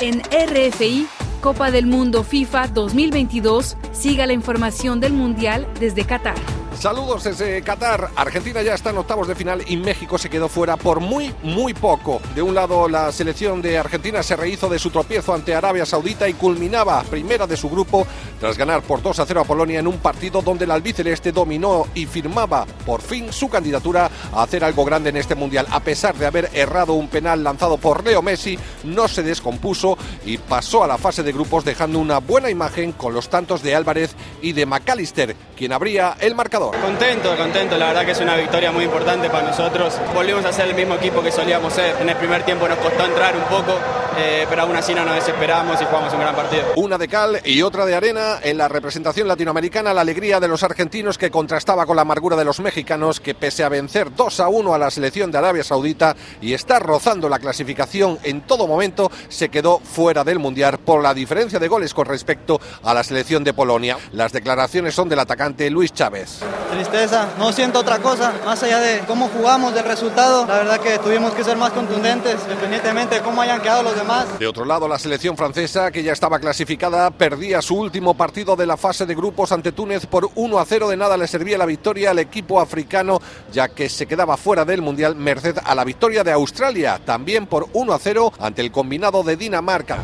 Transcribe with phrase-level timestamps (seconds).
[0.00, 1.06] en RFI
[1.40, 3.76] Copa del Mundo FIFA 2022.
[3.92, 6.59] Siga la información del Mundial desde Qatar.
[6.80, 8.08] Saludos desde Qatar.
[8.16, 11.74] Argentina ya está en octavos de final y México se quedó fuera por muy, muy
[11.74, 12.22] poco.
[12.34, 16.26] De un lado, la selección de Argentina se rehizo de su tropiezo ante Arabia Saudita
[16.26, 18.06] y culminaba primera de su grupo
[18.40, 21.86] tras ganar por 2 a 0 a Polonia en un partido donde el albiceleste dominó
[21.94, 25.66] y firmaba por fin su candidatura a hacer algo grande en este mundial.
[25.70, 30.38] A pesar de haber errado un penal lanzado por Leo Messi, no se descompuso y
[30.38, 34.14] pasó a la fase de grupos dejando una buena imagen con los tantos de Álvarez
[34.42, 36.76] y de McAllister, quien abría el marcador.
[36.80, 39.98] Contento, contento, la verdad que es una victoria muy importante para nosotros.
[40.14, 41.96] Volvimos a ser el mismo equipo que solíamos ser.
[42.00, 43.78] En el primer tiempo nos costó entrar un poco,
[44.16, 46.64] eh, pero aún así no nos desesperamos y jugamos un gran partido.
[46.76, 50.62] Una de cal y otra de arena en la representación latinoamericana, la alegría de los
[50.62, 54.48] argentinos que contrastaba con la amargura de los mexicanos que pese a vencer 2 a
[54.48, 59.10] 1 a la selección de Arabia Saudita y estar rozando la clasificación en todo momento,
[59.28, 63.44] se quedó fuera del Mundial por la diferencia de goles con respecto a la selección
[63.44, 63.98] de Polonia.
[64.12, 66.40] Las declaraciones son del atacante Luis Chávez.
[66.70, 70.98] Tristeza, no siento otra cosa, más allá de cómo jugamos, del resultado, la verdad que
[70.98, 74.38] tuvimos que ser más contundentes, independientemente de cómo hayan quedado los demás.
[74.38, 78.66] De otro lado, la selección francesa, que ya estaba clasificada, perdía su último partido de
[78.66, 80.88] la fase de grupos ante Túnez por 1 a 0.
[80.88, 83.20] De nada le servía la victoria al equipo africano,
[83.52, 87.68] ya que se quedaba fuera del Mundial merced a la victoria de Australia, también por
[87.72, 89.98] 1 a 0 ante el combinado de Dinamarca.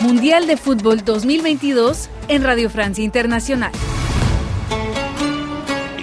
[0.00, 3.72] Mundial de Fútbol 2022 en Radio Francia Internacional.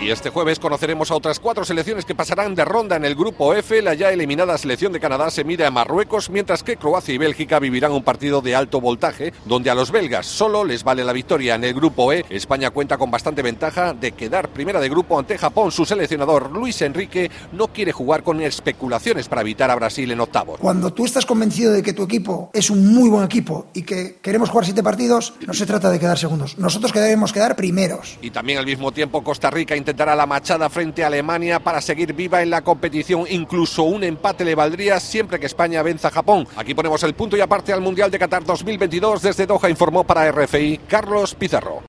[0.03, 3.53] Y este jueves conoceremos a otras cuatro selecciones que pasarán de ronda en el grupo
[3.53, 3.81] F.
[3.81, 7.57] La ya eliminada selección de Canadá se mide a Marruecos, mientras que Croacia y Bélgica
[7.57, 11.55] vivirán un partido de alto voltaje, donde a los belgas solo les vale la victoria
[11.55, 12.25] en el grupo E.
[12.29, 15.71] España cuenta con bastante ventaja de quedar primera de grupo ante Japón.
[15.71, 20.59] Su seleccionador Luis Enrique no quiere jugar con especulaciones para evitar a Brasil en octavos.
[20.59, 24.17] Cuando tú estás convencido de que tu equipo es un muy buen equipo y que
[24.21, 26.57] queremos jugar siete partidos, no se trata de quedar segundos.
[26.57, 28.17] Nosotros queremos quedar primeros.
[28.21, 32.13] Y también al mismo tiempo Costa Rica intentará la machada frente a Alemania para seguir
[32.13, 33.25] viva en la competición.
[33.29, 36.47] Incluso un empate le valdría siempre que España venza a Japón.
[36.55, 39.21] Aquí ponemos el punto y aparte al Mundial de Qatar 2022.
[39.21, 41.81] Desde Doha informó para RFI Carlos Pizarro.